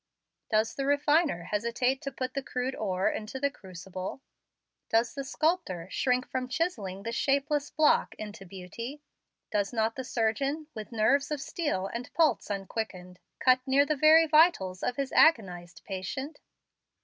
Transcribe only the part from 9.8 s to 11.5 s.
the surgeon, with nerves of